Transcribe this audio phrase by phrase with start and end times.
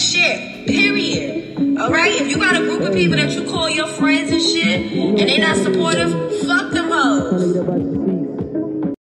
[0.00, 0.66] shit.
[0.66, 1.78] Period.
[1.78, 2.12] All right.
[2.12, 5.18] If you got a group of people that you call your friends and shit, and
[5.18, 6.10] they not supportive,
[6.46, 8.94] fuck them hoes.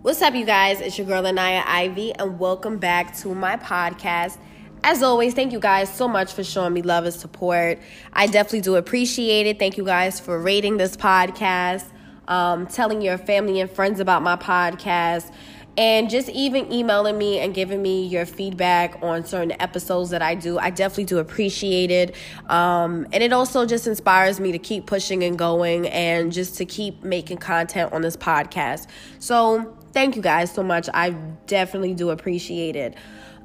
[0.00, 0.80] What's up, you guys?
[0.80, 4.38] It's your girl Anaya Ivy, and welcome back to my podcast.
[4.82, 7.78] As always, thank you guys so much for showing me love and support.
[8.12, 9.58] I definitely do appreciate it.
[9.58, 11.84] Thank you guys for rating this podcast,
[12.28, 15.30] um, telling your family and friends about my podcast
[15.78, 20.34] and just even emailing me and giving me your feedback on certain episodes that I
[20.34, 20.58] do.
[20.58, 22.14] I definitely do appreciate it.
[22.48, 26.64] Um, and it also just inspires me to keep pushing and going and just to
[26.64, 28.86] keep making content on this podcast.
[29.18, 30.88] So, thank you guys so much.
[30.92, 31.10] I
[31.46, 32.94] definitely do appreciate it.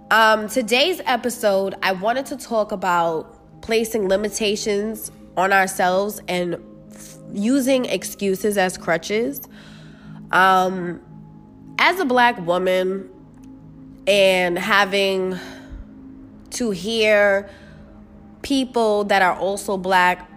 [0.10, 6.58] Um, today's episode, I wanted to talk about placing limitations on ourselves and
[6.92, 9.42] f- using excuses as crutches.
[10.32, 11.02] Um,
[11.82, 13.10] as a black woman
[14.06, 15.36] and having
[16.52, 17.50] to hear
[18.44, 20.30] people that are also black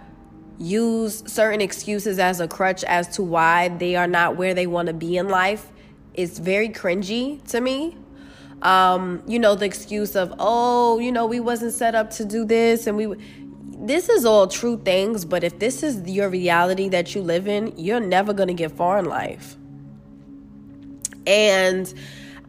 [0.59, 4.87] use certain excuses as a crutch as to why they are not where they want
[4.87, 5.71] to be in life
[6.15, 7.95] is very cringy to me.
[8.63, 12.47] Um, you know, the excuse of, oh, you know, we wasn't set up to do
[12.47, 13.17] this and we
[13.87, 17.77] this is all true things, but if this is your reality that you live in,
[17.77, 19.59] you're never going to get far in life.
[21.27, 21.93] And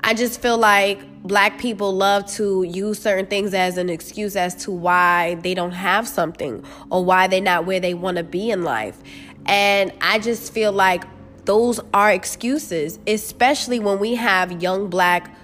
[0.01, 4.53] I just feel like black people love to use certain things as an excuse as
[4.63, 8.51] to why they don't have something or why they're not where they want to be
[8.51, 9.01] in life.
[9.47, 11.03] And I just feel like
[11.45, 15.35] those are excuses, especially when we have young black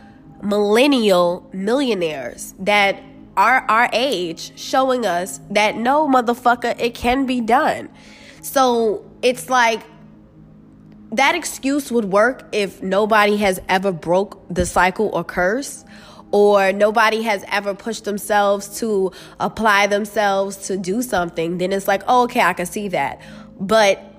[0.43, 3.01] millennial millionaires that
[3.37, 7.89] are our age showing us that no, motherfucker, it can be done.
[8.41, 9.81] So it's like
[11.11, 15.83] that excuse would work if nobody has ever broke the cycle or curse
[16.31, 22.03] or nobody has ever pushed themselves to apply themselves to do something then it's like
[22.07, 23.21] oh, okay i can see that.
[23.59, 24.11] But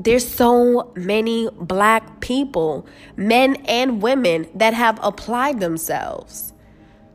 [0.00, 6.52] there's so many black people men and women that have applied themselves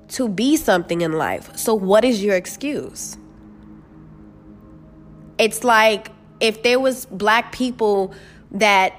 [0.09, 1.56] to be something in life.
[1.56, 3.18] So what is your excuse?
[5.38, 8.13] It's like if there was black people
[8.51, 8.94] that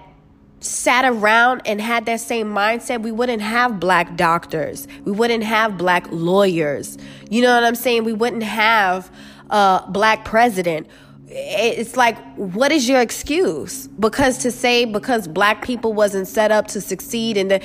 [0.60, 4.87] sat around and had that same mindset, we wouldn't have black doctors.
[5.04, 6.98] We wouldn't have black lawyers.
[7.31, 8.04] You know what I'm saying?
[8.04, 9.10] We wouldn't have
[9.48, 10.87] a black president.
[11.28, 13.88] It's like, what is your excuse?
[13.88, 17.62] Because to say because black people wasn't set up to succeed and the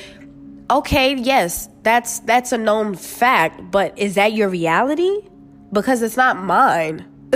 [0.70, 5.20] okay, yes, that's that's a known fact, but is that your reality?
[5.72, 7.04] Because it's not mine.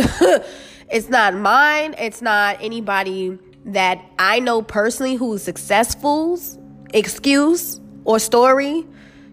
[0.89, 1.95] it's not mine.
[1.99, 6.59] It's not anybody that I know personally who's successful's
[6.93, 8.87] excuse or story.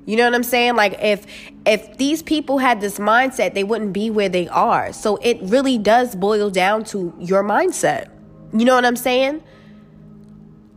[0.05, 0.75] You know what I'm saying?
[0.75, 1.25] Like if
[1.65, 4.93] if these people had this mindset, they wouldn't be where they are.
[4.93, 8.09] So it really does boil down to your mindset.
[8.53, 9.43] You know what I'm saying?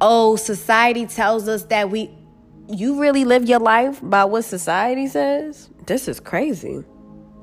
[0.01, 2.11] Oh, society tells us that we
[2.69, 5.71] you really live your life by what society says?
[5.87, 6.85] This is crazy.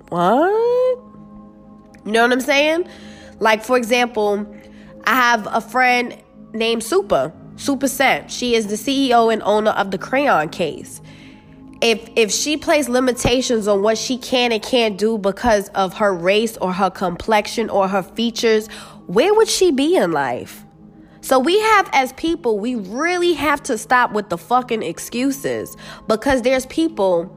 [0.09, 0.99] What?
[2.05, 2.87] You know what I'm saying?
[3.39, 4.45] Like for example,
[5.07, 8.29] I have a friend named Supa, Supa Cent.
[8.29, 11.01] She is the CEO and owner of the Crayon Case.
[11.79, 16.13] If if she places limitations on what she can and can't do because of her
[16.13, 18.67] race or her complexion or her features,
[19.05, 20.65] where would she be in life?
[21.21, 26.41] So we have as people, we really have to stop with the fucking excuses because
[26.41, 27.33] there's people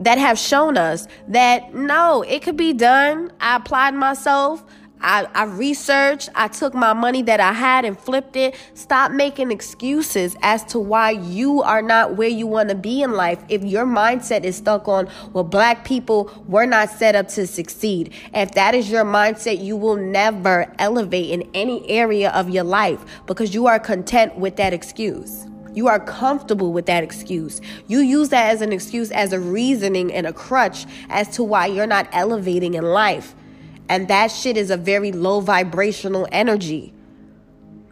[0.00, 3.30] that have shown us that no, it could be done.
[3.40, 4.64] I applied myself.
[5.00, 8.54] I, I researched, I took my money that I had and flipped it.
[8.74, 13.12] Stop making excuses as to why you are not where you want to be in
[13.12, 17.46] life if your mindset is stuck on, well, black people were not set up to
[17.46, 18.12] succeed.
[18.34, 23.04] If that is your mindset, you will never elevate in any area of your life
[23.26, 25.46] because you are content with that excuse.
[25.74, 27.60] You are comfortable with that excuse.
[27.86, 31.66] You use that as an excuse, as a reasoning and a crutch as to why
[31.66, 33.34] you're not elevating in life.
[33.88, 36.92] And that shit is a very low vibrational energy.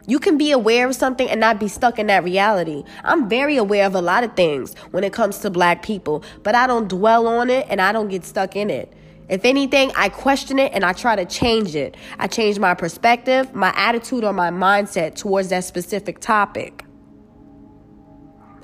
[0.09, 2.85] You can be aware of something and not be stuck in that reality.
[3.03, 6.55] I'm very aware of a lot of things when it comes to black people, but
[6.55, 8.93] I don't dwell on it and I don't get stuck in it.
[9.29, 11.97] If anything, I question it and I try to change it.
[12.21, 16.85] I change my perspective, my attitude, or my mindset towards that specific topic.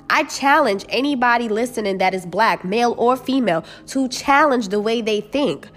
[0.09, 5.19] I challenge anybody listening that is black, male or female, to challenge the way they
[5.19, 5.67] think.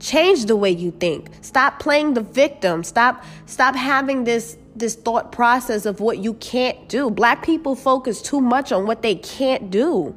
[0.00, 1.30] Change the way you think.
[1.40, 2.84] Stop playing the victim.
[2.84, 7.10] Stop stop having this this thought process of what you can't do.
[7.10, 10.14] Black people focus too much on what they can't do.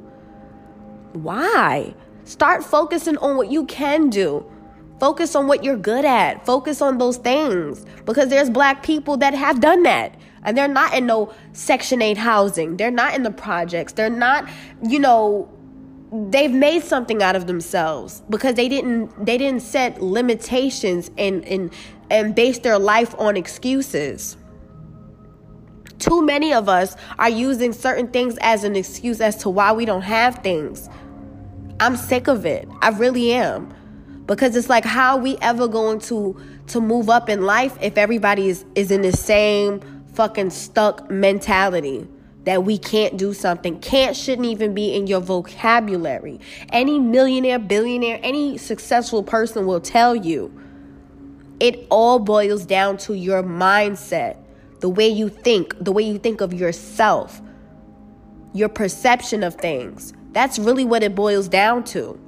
[1.12, 1.94] Why?
[2.24, 4.46] Start focusing on what you can do.
[5.00, 6.46] Focus on what you're good at.
[6.46, 10.14] Focus on those things because there's black people that have done that.
[10.44, 12.76] And they're not in no Section 8 housing.
[12.76, 13.92] They're not in the projects.
[13.94, 14.48] They're not,
[14.82, 15.48] you know,
[16.12, 21.72] they've made something out of themselves because they didn't they didn't set limitations and and
[22.10, 24.36] and base their life on excuses.
[25.98, 29.84] Too many of us are using certain things as an excuse as to why we
[29.84, 30.90] don't have things.
[31.80, 32.68] I'm sick of it.
[32.80, 33.72] I really am
[34.26, 37.96] because it's like how are we ever going to to move up in life if
[37.96, 39.80] everybody is, is in the same
[40.14, 42.06] fucking stuck mentality
[42.44, 46.40] that we can't do something can't shouldn't even be in your vocabulary.
[46.70, 50.52] Any millionaire billionaire any successful person will tell you
[51.60, 54.36] it all boils down to your mindset
[54.80, 57.40] the way you think the way you think of yourself
[58.54, 60.12] your perception of things.
[60.32, 62.18] That's really what it boils down to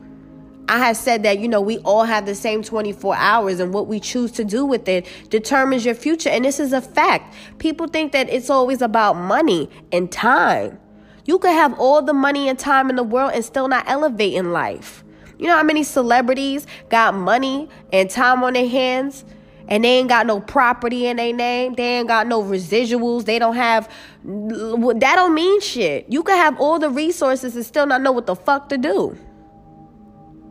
[0.69, 3.87] I have said that, you know, we all have the same 24 hours, and what
[3.87, 6.31] we choose to do with it determines your future.
[6.31, 7.34] And this is a fact.
[7.58, 10.78] People think that it's always about money and time.
[11.26, 14.34] You could have all the money and time in the world and still not elevate
[14.34, 15.05] in life.
[15.38, 19.25] You know how many celebrities got money and time on their hands?
[19.67, 21.75] and they ain't got no property in their name.
[21.75, 23.25] They ain't got no residuals.
[23.25, 23.88] They don't have
[24.25, 26.06] that don't mean shit.
[26.08, 29.17] You could have all the resources and still not know what the fuck to do.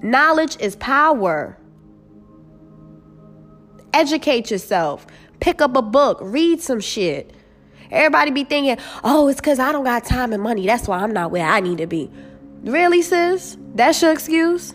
[0.03, 1.57] Knowledge is power.
[3.93, 5.07] Educate yourself.
[5.39, 6.19] Pick up a book.
[6.21, 7.31] Read some shit.
[7.89, 10.65] Everybody be thinking, oh, it's because I don't got time and money.
[10.65, 12.11] That's why I'm not where I need to be.
[12.63, 13.57] Really, sis?
[13.75, 14.73] That's your excuse?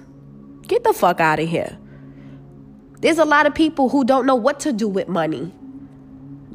[0.66, 1.78] Get the fuck out of here.
[3.00, 5.52] There's a lot of people who don't know what to do with money.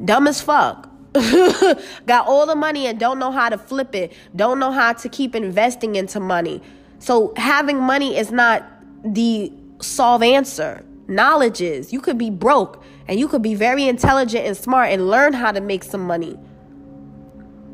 [0.04, 0.90] Dumb as fuck.
[2.06, 5.08] got all the money and don't know how to flip it, don't know how to
[5.08, 6.60] keep investing into money.
[7.04, 8.66] So having money is not
[9.04, 9.52] the
[9.82, 10.82] solve answer.
[11.06, 11.92] Knowledge is.
[11.92, 15.52] You could be broke and you could be very intelligent and smart and learn how
[15.52, 16.34] to make some money.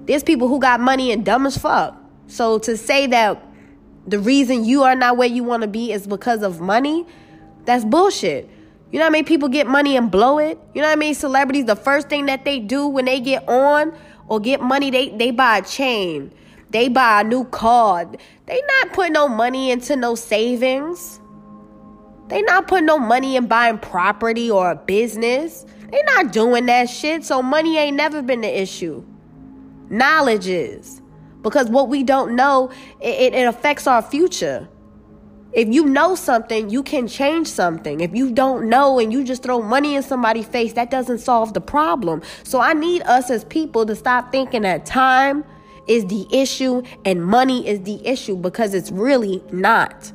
[0.06, 1.96] There's people who got money and dumb as fuck.
[2.26, 3.40] So to say that
[4.04, 7.06] the reason you are not where you want to be is because of money,
[7.66, 8.50] that's bullshit.
[8.90, 10.58] You know how many people get money and blow it?
[10.74, 13.96] You know how many celebrities, the first thing that they do when they get on
[14.26, 16.32] or get money, they, they buy a chain.
[16.70, 18.10] They buy a new car.
[18.46, 21.20] They not putting no money into no savings.
[22.28, 25.66] They not putting no money in buying property or a business.
[25.90, 27.24] They not doing that shit.
[27.24, 29.04] So money ain't never been the issue.
[29.88, 31.02] Knowledge is.
[31.42, 32.70] Because what we don't know,
[33.00, 34.68] it, it affects our future.
[35.52, 38.00] If you know something, you can change something.
[38.00, 41.54] If you don't know and you just throw money in somebody's face, that doesn't solve
[41.54, 42.22] the problem.
[42.44, 45.44] So I need us as people to stop thinking that time
[45.86, 50.12] is the issue and money is the issue because it's really not.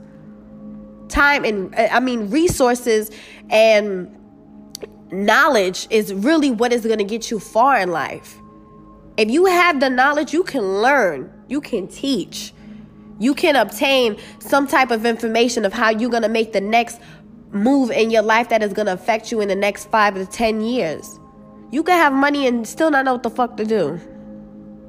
[1.10, 3.12] Time and I mean resources
[3.50, 4.16] and
[5.12, 8.38] knowledge is really what is going to get you far in life.
[9.18, 12.54] If you have the knowledge, you can learn, you can teach.
[13.18, 17.00] You can obtain some type of information of how you're going to make the next
[17.52, 20.26] move in your life that is going to affect you in the next 5 to
[20.26, 21.20] 10 years.
[21.72, 24.02] You can have money and still not know what the fuck to do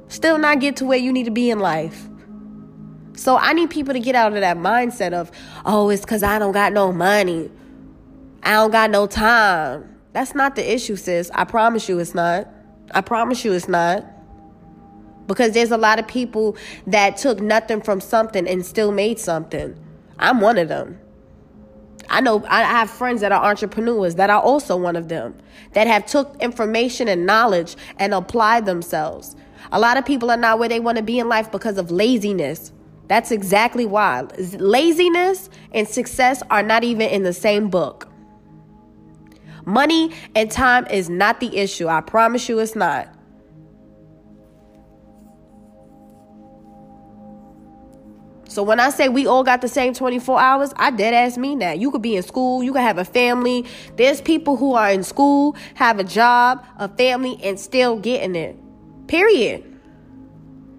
[0.07, 2.07] still not get to where you need to be in life.
[3.15, 5.31] So I need people to get out of that mindset of,
[5.65, 7.49] oh, it's because I don't got no money.
[8.43, 9.97] I don't got no time.
[10.13, 11.31] That's not the issue, sis.
[11.33, 12.47] I promise you it's not.
[12.91, 14.05] I promise you it's not.
[15.25, 16.55] Because there's a lot of people
[16.85, 19.77] that took nothing from something and still made something.
[20.19, 20.99] I'm one of them.
[22.09, 25.35] I know I have friends that are entrepreneurs that are also one of them
[25.73, 29.35] that have took information and knowledge and applied themselves.
[29.71, 31.91] A lot of people are not where they want to be in life because of
[31.91, 32.71] laziness.
[33.07, 34.21] That's exactly why.
[34.57, 38.09] Laziness and success are not even in the same book.
[39.65, 41.87] Money and time is not the issue.
[41.87, 43.13] I promise you it's not.
[48.49, 51.59] So when I say we all got the same 24 hours, I dead ass mean
[51.59, 51.79] that.
[51.79, 53.65] You could be in school, you could have a family.
[53.97, 58.57] There's people who are in school, have a job, a family, and still getting it.
[59.07, 59.63] Period.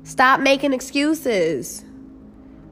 [0.02, 1.84] Stop making excuses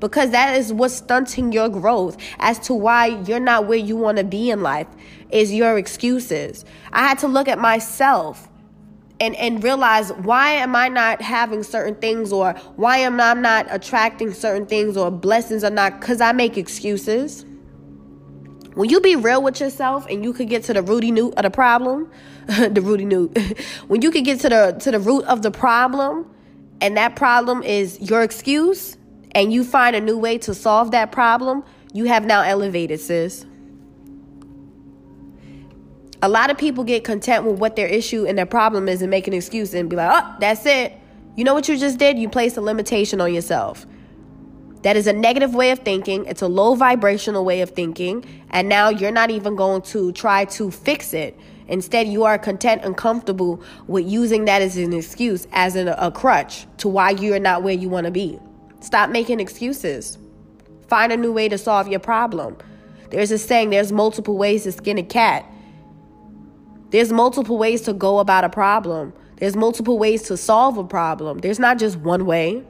[0.00, 4.18] because that is what's stunting your growth as to why you're not where you want
[4.18, 4.86] to be in life
[5.30, 6.64] is your excuses.
[6.92, 8.48] I had to look at myself
[9.18, 13.66] and and realize why am I not having certain things or why am I not
[13.70, 17.45] attracting certain things or blessings or not cuz I make excuses.
[18.76, 21.44] When you be real with yourself and you could get to the rooty root of
[21.44, 22.10] the problem,
[22.46, 23.36] the rooty root.
[23.88, 26.30] when you could get to the to the root of the problem,
[26.82, 28.98] and that problem is your excuse,
[29.34, 31.64] and you find a new way to solve that problem,
[31.94, 33.46] you have now elevated, sis.
[36.20, 39.10] A lot of people get content with what their issue and their problem is and
[39.10, 40.92] make an excuse and be like, oh, that's it.
[41.34, 42.18] You know what you just did?
[42.18, 43.86] You placed a limitation on yourself.
[44.82, 46.26] That is a negative way of thinking.
[46.26, 48.24] It's a low vibrational way of thinking.
[48.50, 51.38] And now you're not even going to try to fix it.
[51.68, 56.12] Instead, you are content and comfortable with using that as an excuse, as an, a
[56.12, 58.38] crutch to why you're not where you want to be.
[58.80, 60.18] Stop making excuses.
[60.88, 62.56] Find a new way to solve your problem.
[63.10, 65.44] There's a saying there's multiple ways to skin a cat.
[66.90, 69.12] There's multiple ways to go about a problem.
[69.36, 71.38] There's multiple ways to solve a problem.
[71.38, 72.64] There's not just one way.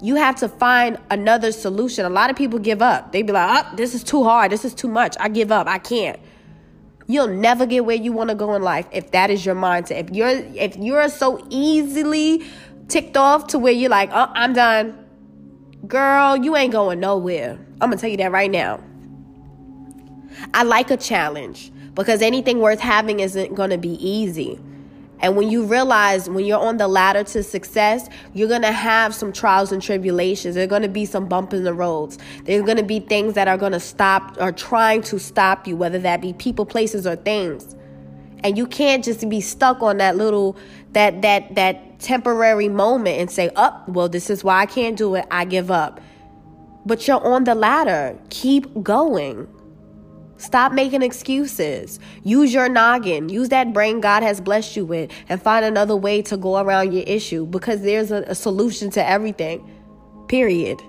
[0.00, 2.04] You have to find another solution.
[2.04, 3.12] A lot of people give up.
[3.12, 4.52] They be like, oh, this is too hard.
[4.52, 5.16] This is too much.
[5.18, 5.66] I give up.
[5.66, 6.18] I can't.
[7.08, 10.08] You'll never get where you want to go in life if that is your mindset.
[10.08, 12.44] If you're if you're so easily
[12.88, 15.04] ticked off to where you're like, oh, I'm done.
[15.86, 17.58] Girl, you ain't going nowhere.
[17.80, 18.80] I'm gonna tell you that right now.
[20.52, 24.60] I like a challenge because anything worth having isn't gonna be easy.
[25.20, 29.14] And when you realize when you're on the ladder to success, you're going to have
[29.14, 30.54] some trials and tribulations.
[30.54, 32.18] There's going to be some bumps in the roads.
[32.44, 35.76] There's going to be things that are going to stop or trying to stop you,
[35.76, 37.74] whether that be people, places, or things.
[38.44, 40.56] And you can't just be stuck on that little
[40.92, 44.96] that that that temporary moment and say, "Up, oh, well, this is why I can't
[44.96, 45.26] do it.
[45.30, 46.00] I give up."
[46.86, 48.16] But you're on the ladder.
[48.30, 49.48] Keep going.
[50.38, 51.98] Stop making excuses.
[52.22, 53.28] Use your noggin.
[53.28, 56.92] Use that brain God has blessed you with and find another way to go around
[56.92, 59.68] your issue because there's a, a solution to everything.
[60.28, 60.80] Period.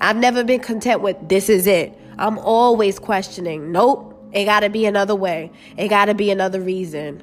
[0.00, 1.98] I've never been content with this is it.
[2.18, 3.72] I'm always questioning.
[3.72, 4.12] Nope.
[4.32, 5.50] It got to be another way.
[5.78, 7.22] It got to be another reason.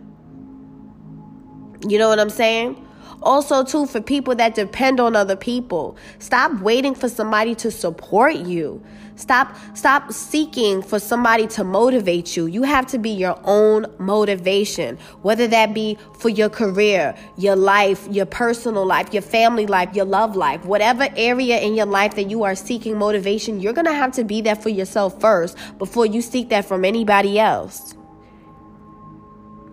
[1.87, 2.83] You know what I'm saying?
[3.21, 8.35] Also, too, for people that depend on other people, stop waiting for somebody to support
[8.35, 8.83] you.
[9.15, 12.47] Stop stop seeking for somebody to motivate you.
[12.47, 18.07] You have to be your own motivation, whether that be for your career, your life,
[18.09, 22.29] your personal life, your family life, your love life, whatever area in your life that
[22.29, 26.05] you are seeking motivation, you're going to have to be that for yourself first before
[26.05, 27.95] you seek that from anybody else.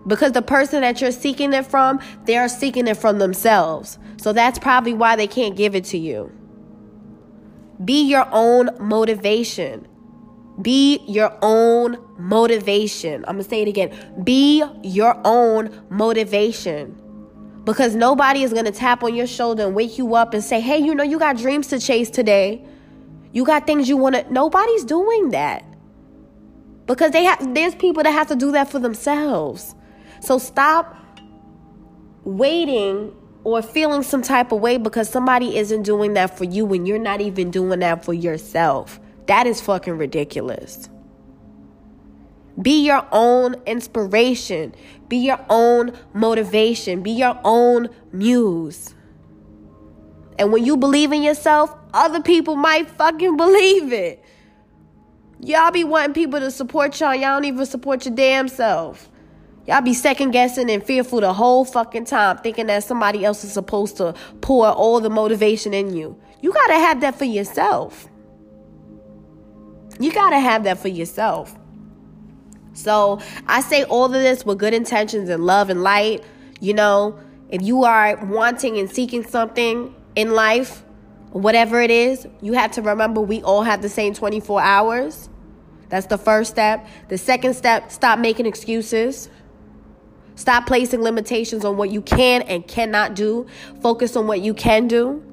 [0.07, 3.99] Because the person that you're seeking it from, they are seeking it from themselves.
[4.17, 6.31] So that's probably why they can't give it to you.
[7.85, 9.87] Be your own motivation.
[10.61, 13.25] Be your own motivation.
[13.25, 14.23] I'm going to say it again.
[14.23, 16.97] Be your own motivation.
[17.63, 20.59] Because nobody is going to tap on your shoulder and wake you up and say,
[20.59, 22.65] hey, you know, you got dreams to chase today.
[23.31, 24.33] You got things you want to.
[24.33, 25.63] Nobody's doing that.
[26.85, 29.75] Because they have there's people that have to do that for themselves.
[30.19, 30.97] So stop
[32.23, 36.85] waiting or feeling some type of way because somebody isn't doing that for you when
[36.85, 38.99] you're not even doing that for yourself.
[39.27, 40.89] That is fucking ridiculous.
[42.61, 44.75] Be your own inspiration.
[45.07, 47.01] Be your own motivation.
[47.01, 48.93] Be your own muse.
[50.37, 54.23] And when you believe in yourself, other people might fucking believe it.
[55.39, 57.15] Y'all be wanting people to support y'all.
[57.15, 59.09] Y'all don't even support your damn self.
[59.67, 63.53] Y'all be second guessing and fearful the whole fucking time, thinking that somebody else is
[63.53, 66.19] supposed to pour all the motivation in you.
[66.41, 68.07] You gotta have that for yourself.
[69.99, 71.55] You gotta have that for yourself.
[72.73, 76.23] So I say all of this with good intentions and love and light.
[76.59, 80.83] You know, if you are wanting and seeking something in life,
[81.31, 85.29] whatever it is, you have to remember we all have the same 24 hours.
[85.89, 86.87] That's the first step.
[87.09, 89.29] The second step, stop making excuses.
[90.41, 93.45] Stop placing limitations on what you can and cannot do.
[93.79, 95.23] Focus on what you can do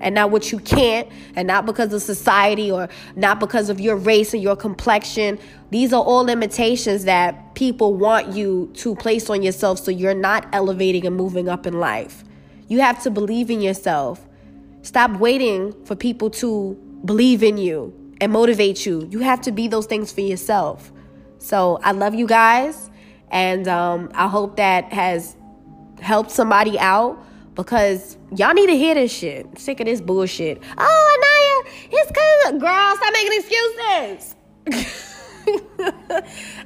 [0.00, 3.96] and not what you can't, and not because of society or not because of your
[3.96, 5.38] race or your complexion.
[5.70, 10.46] These are all limitations that people want you to place on yourself so you're not
[10.54, 12.24] elevating and moving up in life.
[12.68, 14.26] You have to believe in yourself.
[14.80, 19.06] Stop waiting for people to believe in you and motivate you.
[19.10, 20.92] You have to be those things for yourself.
[21.38, 22.90] So I love you guys.
[23.30, 25.36] And um, I hope that has
[26.00, 27.18] helped somebody out
[27.54, 29.46] because y'all need to hear this shit.
[29.46, 30.62] I'm sick of this bullshit.
[30.78, 34.36] Oh, Anaya, it's cause girl, stop making excuses.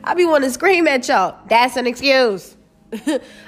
[0.04, 1.38] I be wanting to scream at y'all.
[1.48, 2.56] That's an excuse.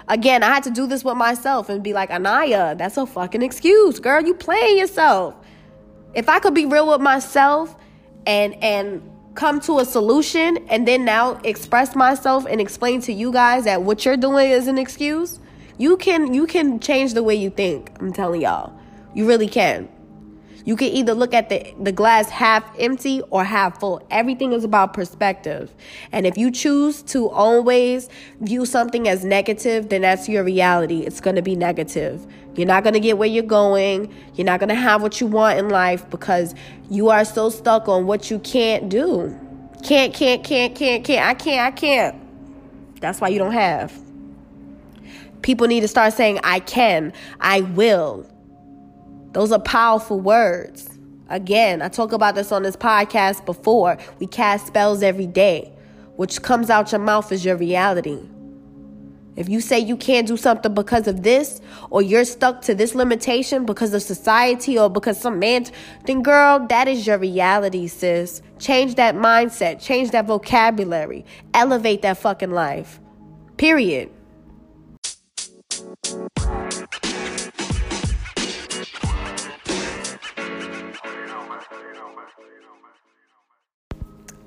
[0.09, 3.43] Again, I had to do this with myself and be like, Anaya, that's a fucking
[3.43, 4.23] excuse, girl.
[4.23, 5.35] You playing yourself.
[6.15, 7.75] If I could be real with myself
[8.27, 9.03] and and
[9.35, 13.83] come to a solution and then now express myself and explain to you guys that
[13.83, 15.41] what you're doing is an excuse,
[15.79, 17.91] you can you can change the way you think.
[18.01, 18.73] I'm telling y'all.
[19.15, 19.89] You really can.
[20.65, 24.07] You can either look at the, the glass half empty or half full.
[24.11, 25.75] Everything is about perspective.
[26.13, 28.09] And if you choose to always
[28.41, 31.01] view something as negative, then that's your reality.
[31.01, 32.25] It's going to be negative.
[32.55, 34.15] You're not going to get where you're going.
[34.35, 36.55] You're not going to have what you want in life because
[36.91, 39.39] you are so stuck on what you can't do.
[39.83, 41.27] Can't, can't, can't, can't, can't.
[41.27, 43.01] I can't, I can't.
[43.01, 43.99] That's why you don't have.
[45.43, 48.27] People need to start saying, I can, I will.
[49.33, 50.89] Those are powerful words.
[51.29, 53.97] Again, I talk about this on this podcast before.
[54.19, 55.73] We cast spells every day.
[56.17, 58.21] Which comes out your mouth is your reality.
[59.35, 61.61] If you say you can't do something because of this,
[61.91, 65.67] or you're stuck to this limitation because of society or because some man,
[66.05, 68.43] then girl, that is your reality, sis.
[68.59, 71.25] Change that mindset, change that vocabulary,
[71.55, 73.01] elevate that fucking life.
[73.57, 74.11] Period.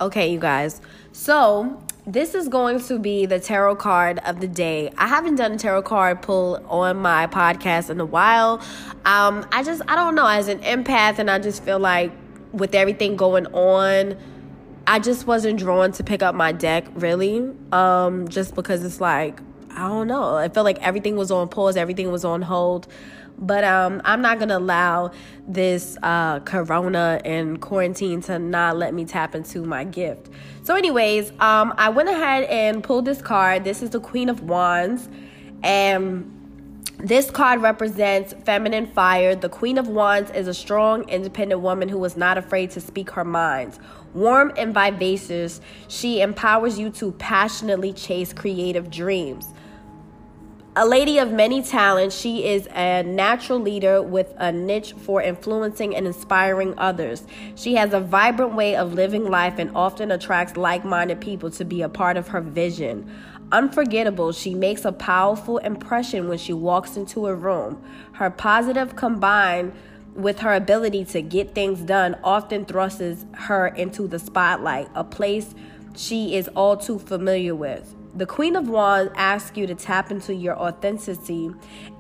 [0.01, 0.82] Okay, you guys.
[1.13, 4.92] So, this is going to be the tarot card of the day.
[4.98, 8.62] I haven't done a tarot card pull on my podcast in a while.
[9.06, 12.12] Um, I just, I don't know, as an empath, and I just feel like
[12.52, 14.18] with everything going on,
[14.86, 17.52] I just wasn't drawn to pick up my deck really.
[17.72, 19.40] Um, just because it's like,
[19.72, 20.36] I don't know.
[20.36, 22.88] I felt like everything was on pause, everything was on hold.
[23.38, 25.12] But um, I'm not gonna allow
[25.48, 30.30] this uh, corona and quarantine to not let me tap into my gift.
[30.63, 33.63] So, anyways, um, I went ahead and pulled this card.
[33.63, 35.10] This is the Queen of Wands,
[35.63, 36.32] and
[36.98, 39.36] this card represents feminine fire.
[39.36, 43.12] The Queen of Wands is a strong, independent woman who is not afraid to speak
[43.12, 43.77] her mind.
[44.13, 49.46] Warm and vivacious, she empowers you to passionately chase creative dreams.
[50.77, 55.96] A lady of many talents, she is a natural leader with a niche for influencing
[55.96, 57.24] and inspiring others.
[57.55, 61.63] She has a vibrant way of living life and often attracts like minded people to
[61.63, 63.10] be a part of her vision.
[63.54, 67.82] Unforgettable, she makes a powerful impression when she walks into a room.
[68.12, 69.71] Her positive combined
[70.13, 75.56] with her ability to get things done often thrusts her into the spotlight, a place
[75.95, 77.94] she is all too familiar with.
[78.15, 81.51] The Queen of Wands asks you to tap into your authenticity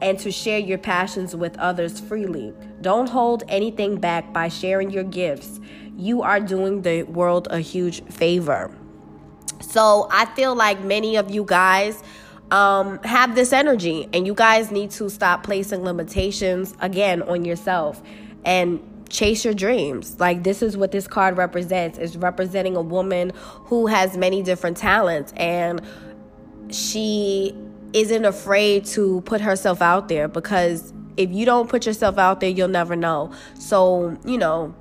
[0.01, 2.53] and to share your passions with others freely.
[2.79, 5.59] Don't hold anything back by sharing your gifts.
[5.97, 8.73] You are doing the world a huge favor.
[9.59, 12.01] So I feel like many of you guys
[12.49, 18.01] um, have this energy, and you guys need to stop placing limitations again on yourself
[18.45, 18.79] and
[19.15, 20.19] chase your dreams.
[20.19, 21.97] Like this is what this card represents.
[21.97, 23.31] It's representing a woman
[23.65, 25.81] who has many different talents and
[26.69, 27.55] she
[27.93, 32.49] isn't afraid to put herself out there because if you don't put yourself out there,
[32.49, 33.31] you'll never know.
[33.57, 34.75] So, you know,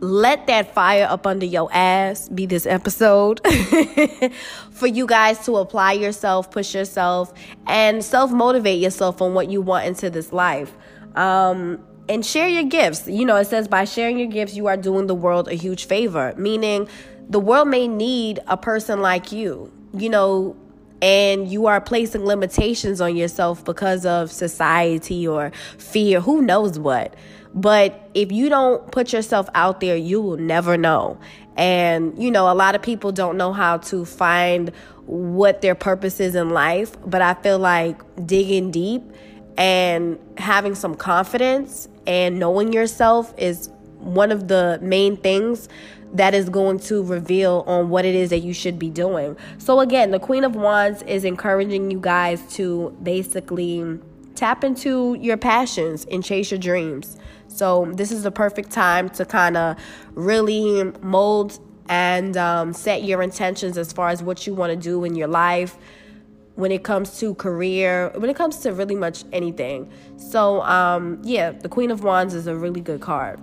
[0.00, 3.40] let that fire up under your ass be this episode
[4.70, 7.34] for you guys to apply yourself, push yourself,
[7.66, 10.72] and self motivate yourself on what you want into this life.
[11.16, 13.06] Um, and share your gifts.
[13.06, 15.86] You know, it says by sharing your gifts, you are doing the world a huge
[15.86, 16.88] favor, meaning
[17.28, 19.72] the world may need a person like you.
[19.92, 20.56] You know,
[21.00, 27.14] and you are placing limitations on yourself because of society or fear, who knows what.
[27.54, 31.18] But if you don't put yourself out there, you will never know.
[31.56, 34.72] And, you know, a lot of people don't know how to find
[35.06, 36.96] what their purpose is in life.
[37.04, 39.02] But I feel like digging deep
[39.58, 43.68] and having some confidence and knowing yourself is
[43.98, 45.68] one of the main things
[46.14, 49.36] that is going to reveal on what it is that you should be doing.
[49.58, 53.98] So, again, the Queen of Wands is encouraging you guys to basically
[54.36, 57.18] tap into your passions and chase your dreams.
[57.48, 59.76] So, this is the perfect time to kind of
[60.14, 65.04] really mold and um, set your intentions as far as what you want to do
[65.04, 65.76] in your life
[66.58, 69.88] when it comes to career, when it comes to really much anything.
[70.16, 73.38] So, um, yeah, the Queen of Wands is a really good card.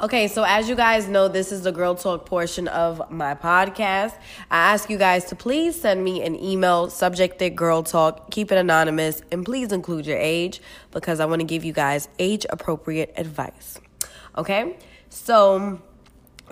[0.00, 4.14] Okay, so as you guys know, this is the Girl Talk portion of my podcast.
[4.50, 8.50] I ask you guys to please send me an email, subject that Girl Talk, keep
[8.50, 12.44] it anonymous, and please include your age because I want to give you guys age
[12.50, 13.78] appropriate advice.
[14.36, 14.76] Okay,
[15.08, 15.80] so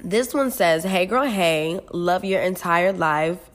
[0.02, 3.38] this one says, Hey girl, hey, love your entire life.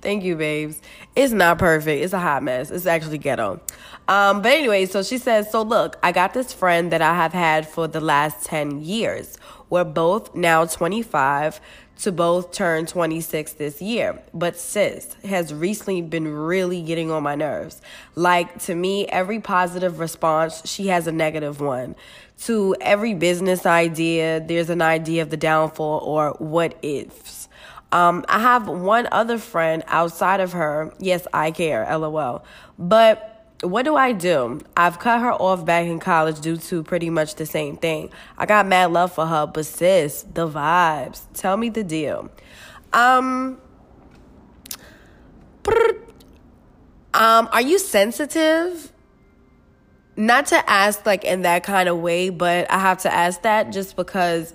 [0.00, 0.80] Thank you, babes.
[1.16, 3.60] It's not perfect, it's a hot mess, it's actually ghetto.
[4.06, 7.32] Um, but anyway, so she says, So look, I got this friend that I have
[7.32, 9.38] had for the last 10 years.
[9.70, 11.60] We're both now 25
[11.96, 14.20] to both turn 26 this year.
[14.32, 17.80] But sis has recently been really getting on my nerves.
[18.14, 21.94] Like, to me, every positive response, she has a negative one.
[22.42, 27.48] To every business idea, there's an idea of the downfall or what ifs.
[27.92, 30.92] Um, I have one other friend outside of her.
[30.98, 32.44] Yes, I care, lol.
[32.76, 33.30] But
[33.62, 34.60] what do I do?
[34.76, 38.10] I've cut her off back in college due to pretty much the same thing.
[38.36, 41.22] I got mad love for her, but sis, the vibes.
[41.34, 42.30] Tell me the deal.
[42.92, 43.58] Um,
[47.14, 48.92] um, are you sensitive?
[50.16, 53.72] Not to ask like in that kind of way, but I have to ask that
[53.72, 54.54] just because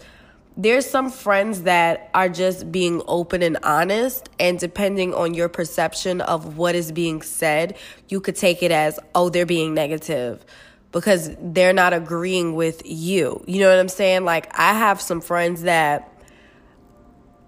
[0.60, 6.19] there's some friends that are just being open and honest and depending on your perception
[6.19, 7.78] of what is being said
[8.10, 10.43] you could take it as oh they're being negative
[10.91, 13.41] because they're not agreeing with you.
[13.48, 14.26] You know what i'm saying?
[14.26, 16.12] Like i have some friends that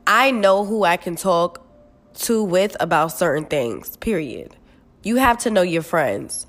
[0.08, 1.66] i know who i can talk
[2.14, 4.56] to with about certain things period.
[5.04, 6.48] You have to know your friends.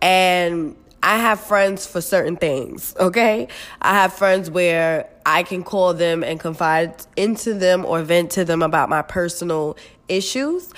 [0.00, 0.76] And
[1.08, 3.48] I have friends for certain things, okay?
[3.80, 8.44] I have friends where I can call them and confide into them or vent to
[8.44, 10.70] them about my personal issues.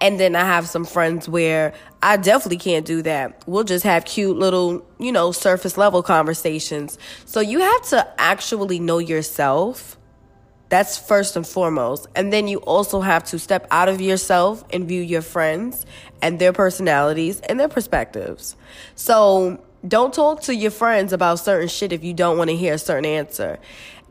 [0.00, 3.42] And then I have some friends where I definitely can't do that.
[3.48, 6.96] We'll just have cute little, you know, surface level conversations.
[7.24, 9.98] So you have to actually know yourself.
[10.68, 12.06] That's first and foremost.
[12.14, 15.86] And then you also have to step out of yourself and view your friends
[16.22, 18.54] and their personalities and their perspectives.
[18.94, 22.74] So don't talk to your friends about certain shit if you don't want to hear
[22.74, 23.58] a certain answer.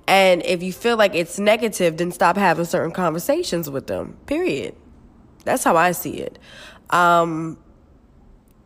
[0.07, 4.17] And if you feel like it's negative, then stop having certain conversations with them.
[4.25, 4.75] Period.
[5.45, 6.37] That's how I see it.
[6.89, 7.57] Um,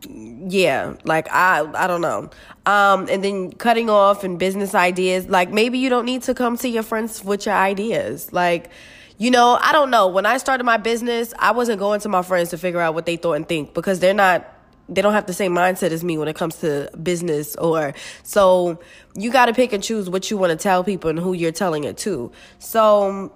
[0.08, 2.30] yeah, like I I don't know.
[2.64, 6.56] Um, and then cutting off and business ideas, like maybe you don't need to come
[6.58, 8.32] to your friends with your ideas.
[8.32, 8.70] Like
[9.18, 10.08] you know, I don't know.
[10.08, 13.06] When I started my business, I wasn't going to my friends to figure out what
[13.06, 14.55] they thought and think because they're not
[14.88, 18.78] they don't have the same mindset as me when it comes to business or so
[19.14, 21.52] you got to pick and choose what you want to tell people and who you're
[21.52, 22.30] telling it to.
[22.58, 23.32] So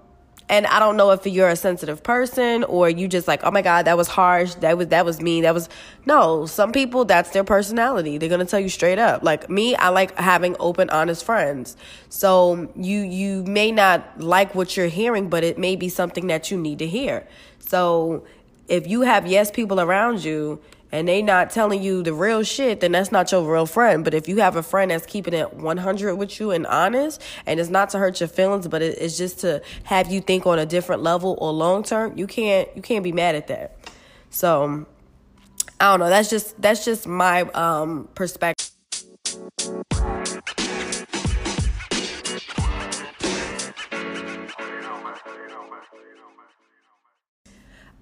[0.51, 3.63] and I don't know if you're a sensitive person or you just like, oh my
[3.63, 4.55] God, that was harsh.
[4.57, 5.45] That was that was mean.
[5.45, 5.69] That was
[6.07, 6.45] no.
[6.45, 8.19] Some people that's their personality.
[8.19, 9.23] They're gonna tell you straight up.
[9.23, 11.77] Like me, I like having open, honest friends.
[12.09, 16.51] So you you may not like what you're hearing, but it may be something that
[16.51, 17.29] you need to hear.
[17.61, 18.27] So
[18.67, 20.61] if you have yes people around you
[20.93, 24.05] and they not telling you the real shit, then that's not your real friend.
[24.05, 27.61] But if you have a friend that's keeping it 100 with you and honest, and
[27.61, 30.67] it's not to hurt your feelings, but it's just to have you think on a
[30.67, 33.77] different level or long term, you can't you can't be mad at that.
[34.31, 34.87] So
[35.81, 36.09] I don't know.
[36.09, 38.71] That's just that's just my um perspective.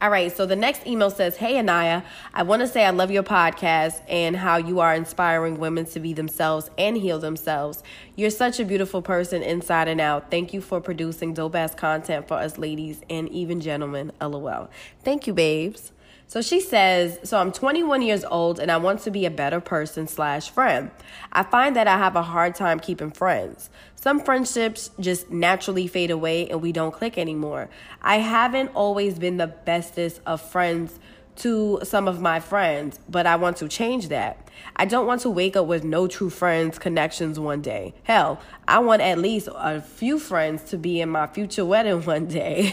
[0.01, 3.11] All right, so the next email says, Hey Anaya, I want to say I love
[3.11, 7.83] your podcast and how you are inspiring women to be themselves and heal themselves.
[8.15, 10.31] You're such a beautiful person inside and out.
[10.31, 14.13] Thank you for producing dope ass content for us ladies and even gentlemen.
[14.21, 14.71] LOL.
[15.03, 15.91] Thank you, babes.
[16.29, 19.61] So she says, so I'm 21 years old and I want to be a better
[19.61, 20.91] person slash friend.
[21.33, 23.71] I find that I have a hard time keeping friends.
[23.95, 27.71] Some friendships just naturally fade away and we don't click anymore.
[28.03, 31.01] I haven't always been the bestest of friends
[31.37, 34.51] to some of my friends, but I want to change that.
[34.77, 37.95] I don't want to wake up with no true friends connections one day.
[38.03, 42.27] Hell, I want at least a few friends to be in my future wedding one
[42.27, 42.71] day.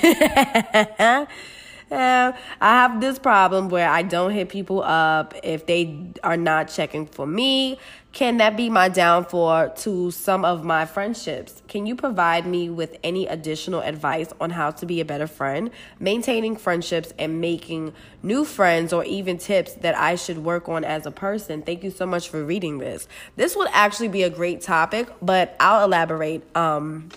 [1.91, 7.05] I have this problem where I don't hit people up if they are not checking
[7.05, 7.77] for me.
[8.11, 11.61] Can that be my downfall to some of my friendships?
[11.67, 15.69] Can you provide me with any additional advice on how to be a better friend,
[15.99, 17.93] maintaining friendships, and making
[18.23, 21.61] new friends, or even tips that I should work on as a person?
[21.61, 23.05] Thank you so much for reading this.
[23.35, 26.41] This would actually be a great topic, but I'll elaborate.
[26.55, 27.09] Um,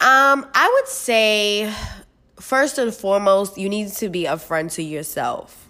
[0.00, 1.72] um, I would say
[2.40, 5.68] first and foremost, you need to be a friend to yourself.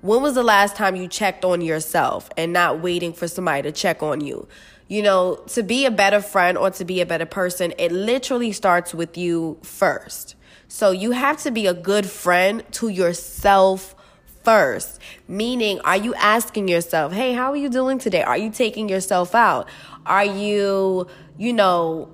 [0.00, 3.72] When was the last time you checked on yourself and not waiting for somebody to
[3.72, 4.48] check on you?
[4.88, 8.52] You know, to be a better friend or to be a better person, it literally
[8.52, 10.34] starts with you first.
[10.66, 13.94] So you have to be a good friend to yourself
[14.42, 15.00] first.
[15.28, 18.22] Meaning, are you asking yourself, hey, how are you doing today?
[18.22, 19.68] Are you taking yourself out?
[20.04, 21.06] Are you,
[21.38, 22.10] you know,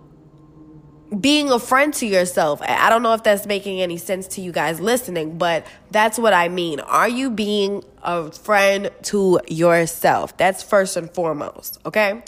[1.20, 2.60] being a friend to yourself.
[2.62, 6.32] I don't know if that's making any sense to you guys listening, but that's what
[6.32, 6.80] I mean.
[6.80, 10.36] Are you being a friend to yourself?
[10.36, 12.22] That's first and foremost, okay?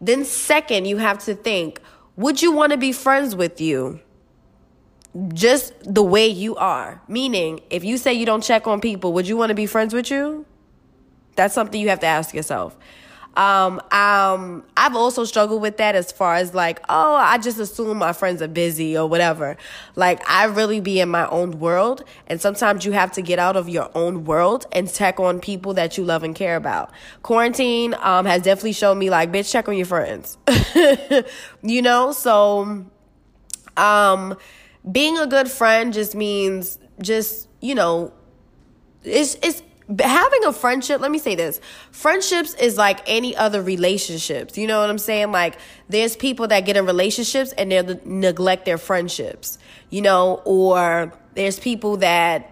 [0.00, 1.80] Then, second, you have to think
[2.16, 4.00] would you want to be friends with you?
[5.32, 7.00] Just the way you are.
[7.08, 9.94] Meaning, if you say you don't check on people, would you want to be friends
[9.94, 10.44] with you?
[11.36, 12.76] That's something you have to ask yourself.
[13.40, 17.96] Um, um, I've also struggled with that as far as like, oh, I just assume
[17.96, 19.56] my friends are busy or whatever.
[19.96, 23.56] Like, I really be in my own world, and sometimes you have to get out
[23.56, 26.90] of your own world and check on people that you love and care about.
[27.22, 30.36] Quarantine um, has definitely shown me like, bitch, check on your friends.
[31.62, 32.84] you know, so
[33.78, 34.36] um,
[34.92, 38.12] being a good friend just means just you know,
[39.02, 39.62] it's it's
[39.98, 41.60] having a friendship, let me say this.
[41.90, 44.56] Friendships is like any other relationships.
[44.56, 45.32] You know what I'm saying?
[45.32, 45.56] Like
[45.88, 51.58] there's people that get in relationships and they neglect their friendships, you know, or there's
[51.58, 52.50] people that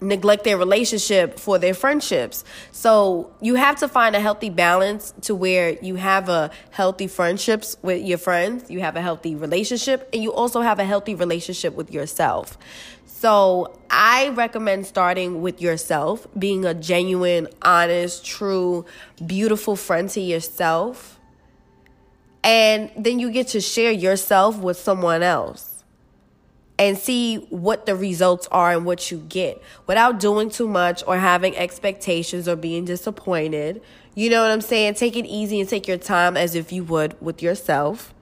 [0.00, 2.44] neglect their relationship for their friendships.
[2.70, 7.76] So you have to find a healthy balance to where you have a healthy friendships
[7.82, 11.74] with your friends, you have a healthy relationship, and you also have a healthy relationship
[11.74, 12.58] with yourself.
[13.18, 18.84] So I recommend starting with yourself, being a genuine, honest, true,
[19.24, 21.18] beautiful friend to yourself.
[22.44, 25.82] And then you get to share yourself with someone else
[26.78, 31.16] and see what the results are and what you get without doing too much or
[31.16, 33.80] having expectations or being disappointed.
[34.14, 34.92] You know what I'm saying?
[34.92, 38.12] Take it easy and take your time as if you would with yourself.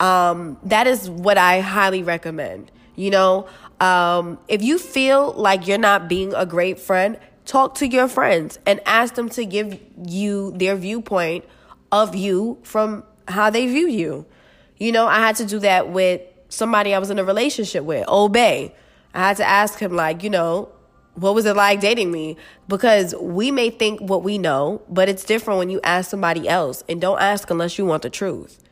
[0.00, 2.70] Um, that is what I highly recommend.
[2.96, 3.48] You know,
[3.80, 8.58] um, if you feel like you're not being a great friend, talk to your friends
[8.66, 11.44] and ask them to give you their viewpoint
[11.92, 14.26] of you from how they view you.
[14.78, 18.08] You know, I had to do that with somebody I was in a relationship with,
[18.08, 18.74] Obey.
[19.12, 20.70] I had to ask him, like, you know,
[21.14, 22.36] what was it like dating me?
[22.66, 26.82] Because we may think what we know, but it's different when you ask somebody else.
[26.88, 28.63] And don't ask unless you want the truth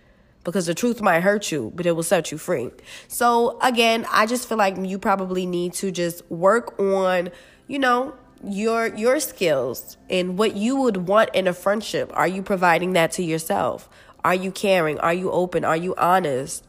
[0.45, 2.71] because the truth might hurt you, but it will set you free.
[3.09, 7.31] So again, I just feel like you probably need to just work on,
[7.69, 12.11] you know, your your skills and what you would want in a friendship.
[12.15, 13.89] Are you providing that to yourself?
[14.25, 14.99] Are you caring?
[14.99, 15.65] Are you open?
[15.65, 16.65] Are you honest?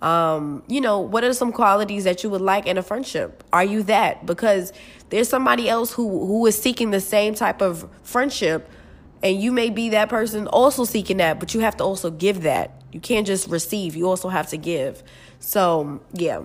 [0.00, 3.42] Um, you know, what are some qualities that you would like in a friendship?
[3.52, 4.24] Are you that?
[4.24, 4.72] Because
[5.10, 8.70] there's somebody else who who is seeking the same type of friendship
[9.22, 12.42] and you may be that person also seeking that, but you have to also give
[12.42, 12.77] that.
[12.92, 15.02] You can't just receive, you also have to give.
[15.38, 16.42] So, yeah.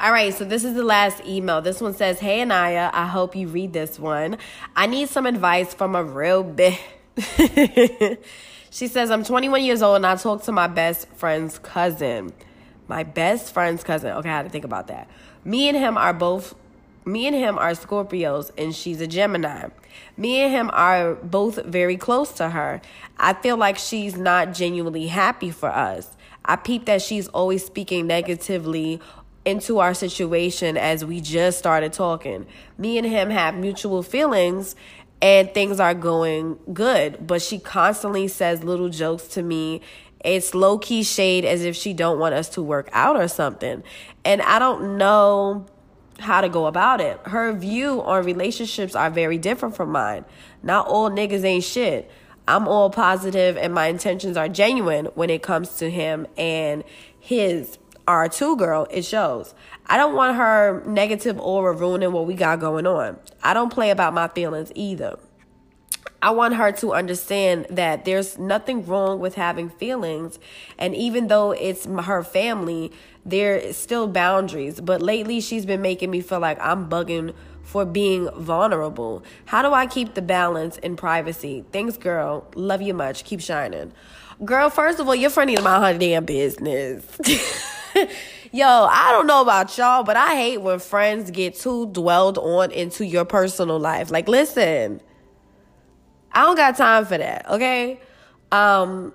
[0.00, 1.60] All right, so this is the last email.
[1.60, 4.38] This one says, Hey Anaya, I hope you read this one.
[4.74, 6.78] I need some advice from a real bitch.
[8.70, 12.32] she says, I'm 21 years old and I talk to my best friend's cousin.
[12.88, 14.12] My best friend's cousin.
[14.12, 15.06] Okay, I had to think about that.
[15.44, 16.54] Me and him are both
[17.06, 19.68] me and him are Scorpios and she's a Gemini.
[20.16, 22.80] Me and him are both very close to her.
[23.18, 26.16] I feel like she's not genuinely happy for us.
[26.44, 29.00] I peep that she's always speaking negatively
[29.44, 32.46] into our situation as we just started talking.
[32.76, 34.76] Me and him have mutual feelings
[35.22, 39.80] and things are going good, but she constantly says little jokes to me.
[40.24, 43.82] It's low key shade as if she don't want us to work out or something.
[44.24, 45.66] And I don't know
[46.18, 47.18] how to go about it.
[47.24, 50.24] Her view on relationships are very different from mine.
[50.62, 52.10] Not all niggas ain't shit.
[52.46, 56.84] I'm all positive and my intentions are genuine when it comes to him and
[57.18, 57.78] his
[58.08, 59.54] R2 girl, it shows.
[59.86, 63.18] I don't want her negative aura ruining what we got going on.
[63.42, 65.18] I don't play about my feelings either.
[66.22, 70.38] I want her to understand that there's nothing wrong with having feelings.
[70.78, 72.92] And even though it's her family,
[73.24, 74.80] there is still boundaries.
[74.80, 79.22] But lately, she's been making me feel like I'm bugging for being vulnerable.
[79.46, 81.64] How do I keep the balance in privacy?
[81.72, 82.46] Thanks, girl.
[82.54, 83.24] Love you much.
[83.24, 83.92] Keep shining.
[84.44, 87.04] Girl, first of all, you're funny to my damn business.
[88.52, 92.72] Yo, I don't know about y'all, but I hate when friends get too dwelled on
[92.72, 94.10] into your personal life.
[94.10, 95.00] Like, listen
[96.32, 98.00] I don't got time for that, okay?
[98.52, 99.12] Um,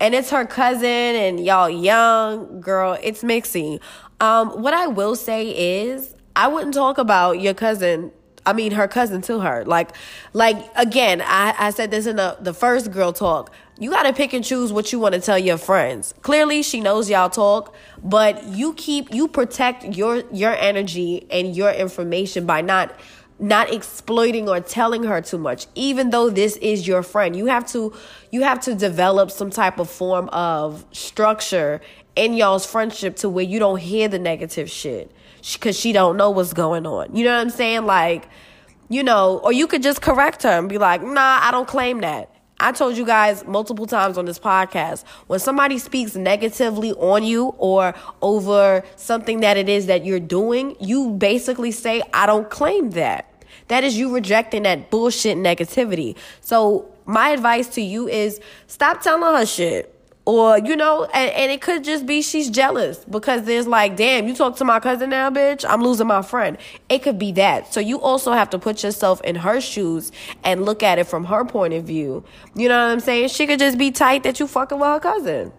[0.00, 3.80] and it's her cousin and y'all young girl it's mixing.
[4.20, 8.12] Um what i will say is i wouldn't talk about your cousin
[8.44, 9.64] i mean her cousin to her.
[9.64, 9.90] Like
[10.32, 13.52] like again i i said this in the the first girl talk.
[13.78, 16.14] You got to pick and choose what you want to tell your friends.
[16.22, 21.70] Clearly she knows y'all talk but you keep you protect your your energy and your
[21.70, 22.94] information by not
[23.38, 27.66] not exploiting or telling her too much even though this is your friend you have
[27.66, 27.92] to
[28.30, 31.80] you have to develop some type of form of structure
[32.16, 35.12] in y'all's friendship to where you don't hear the negative shit
[35.54, 37.14] because she don't know what's going on.
[37.14, 37.86] You know what I'm saying?
[37.86, 38.28] Like,
[38.88, 42.00] you know, or you could just correct her and be like, nah, I don't claim
[42.00, 42.30] that.
[42.58, 47.54] I told you guys multiple times on this podcast when somebody speaks negatively on you
[47.58, 52.90] or over something that it is that you're doing, you basically say, I don't claim
[52.90, 53.30] that.
[53.68, 56.16] That is you rejecting that bullshit negativity.
[56.40, 59.95] So, my advice to you is stop telling her shit
[60.26, 64.26] or you know and, and it could just be she's jealous because there's like damn
[64.26, 66.58] you talk to my cousin now bitch i'm losing my friend.
[66.88, 67.72] It could be that.
[67.72, 70.12] So you also have to put yourself in her shoes
[70.44, 72.24] and look at it from her point of view.
[72.54, 73.28] You know what i'm saying?
[73.28, 75.52] She could just be tight that you fucking with her cousin.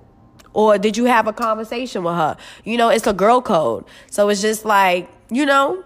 [0.53, 2.37] Or did you have a conversation with her?
[2.63, 3.85] You know it's a girl code.
[4.11, 5.83] So it's just like you know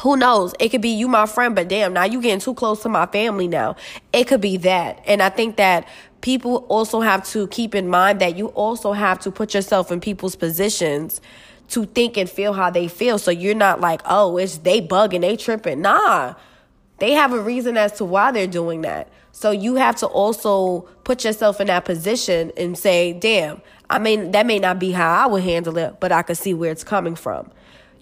[0.00, 0.54] who knows?
[0.60, 3.06] It could be you, my friend, but damn, now you getting too close to my
[3.06, 3.76] family now.
[4.12, 5.02] It could be that.
[5.06, 5.88] And I think that
[6.20, 10.00] people also have to keep in mind that you also have to put yourself in
[10.00, 11.20] people's positions
[11.68, 13.18] to think and feel how they feel.
[13.18, 15.82] So you're not like, oh, it's they bugging, they tripping.
[15.82, 16.34] Nah.
[16.98, 19.08] They have a reason as to why they're doing that.
[19.30, 24.32] So you have to also put yourself in that position and say, damn, I mean,
[24.32, 26.82] that may not be how I would handle it, but I can see where it's
[26.82, 27.50] coming from.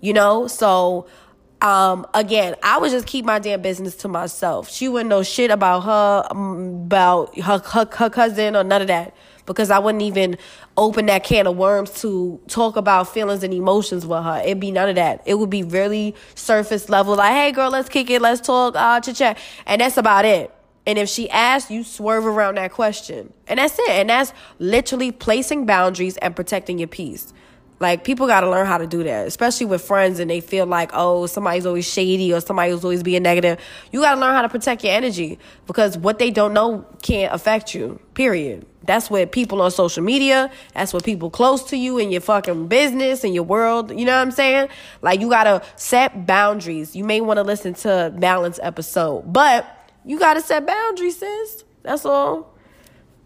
[0.01, 0.47] You know?
[0.47, 1.07] So
[1.67, 4.71] um, again, I would just keep my damn business to myself.
[4.71, 8.89] She wouldn't know shit about her, um, about her, her, her cousin or none of
[8.89, 10.39] that because I wouldn't even
[10.77, 14.43] open that can of worms to talk about feelings and emotions with her.
[14.45, 15.23] It'd be none of that.
[15.27, 19.01] It would be really surface level, like, hey girl, let's kick it, let's talk, uh,
[19.01, 19.39] chit chat.
[19.67, 20.53] And that's about it.
[20.87, 23.33] And if she asks, you swerve around that question.
[23.49, 23.91] And that's it.
[23.91, 27.33] And that's literally placing boundaries and protecting your peace.
[27.79, 30.67] Like people got to learn how to do that, especially with friends and they feel
[30.67, 33.61] like, oh, somebody's always shady or somebody's always being negative.
[33.93, 37.35] You got to learn how to protect your energy because what they don't know can't
[37.35, 38.01] affect you.
[38.15, 38.67] Period.
[38.85, 42.69] That's what people on social media, that's what people close to you in your fucking
[42.69, 44.69] business and your world, you know what I'm saying?
[45.03, 46.95] Like you got to set boundaries.
[46.95, 49.67] You may want to listen to balance episode, but
[50.05, 51.65] you got to set boundaries, sis.
[51.83, 52.56] That's all.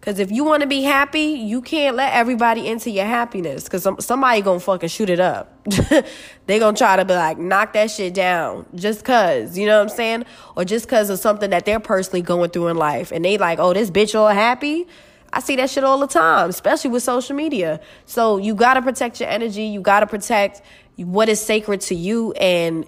[0.00, 3.68] Cause if you want to be happy, you can't let everybody into your happiness.
[3.68, 5.62] Cause some, somebody gonna fucking shoot it up.
[6.46, 9.90] they gonna try to be like knock that shit down just cause, you know what
[9.90, 10.24] I'm saying?
[10.56, 13.58] Or just cause of something that they're personally going through in life, and they like,
[13.58, 14.86] oh, this bitch all happy.
[15.34, 17.80] I see that shit all the time, especially with social media.
[18.06, 19.64] So you gotta protect your energy.
[19.64, 20.62] You gotta protect
[20.96, 22.86] what is sacred to you, and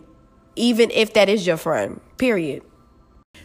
[0.56, 2.00] even if that is your friend.
[2.16, 2.62] Period.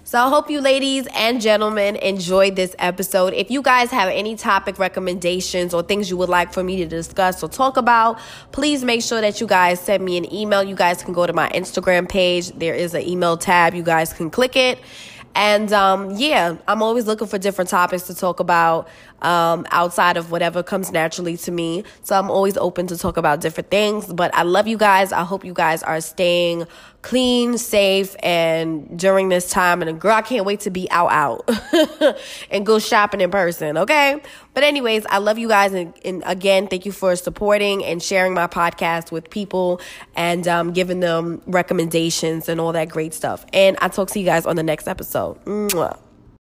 [0.04, 3.34] So I hope you ladies and gentlemen enjoyed this episode.
[3.34, 6.86] If you guys have any topic recommendations or things you would like for me to
[6.86, 8.20] discuss or talk about,
[8.52, 10.64] please make sure that you guys send me an email.
[10.64, 12.52] You guys can go to my Instagram page.
[12.52, 13.74] There is an email tab.
[13.74, 14.80] You guys can click it.
[15.36, 18.88] And um, yeah, I'm always looking for different topics to talk about
[19.22, 21.84] um, outside of whatever comes naturally to me.
[22.04, 24.12] So I'm always open to talk about different things.
[24.12, 25.12] But I love you guys.
[25.12, 26.66] I hope you guys are staying
[27.02, 29.82] clean, safe, and during this time.
[29.82, 31.50] And girl, I can't wait to be out, out
[32.52, 33.78] and go shopping in person.
[33.78, 34.22] Okay.
[34.54, 35.74] But anyways, I love you guys.
[35.74, 39.80] And, and again, thank you for supporting and sharing my podcast with people
[40.16, 43.46] and um, giving them recommendations and all that great stuff.
[43.54, 45.44] And I'll talk to you guys on the next episode.
[45.46, 46.07] Mwah.